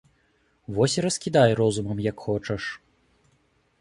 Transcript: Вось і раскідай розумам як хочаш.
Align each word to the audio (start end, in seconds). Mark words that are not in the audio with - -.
Вось 0.77 0.95
і 0.99 1.03
раскідай 1.05 1.53
розумам 1.61 1.99
як 2.09 2.17
хочаш. 2.29 2.63